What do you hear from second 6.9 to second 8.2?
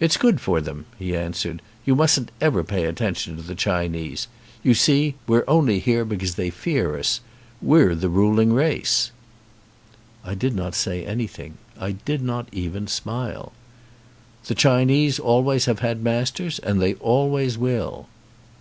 us. We're the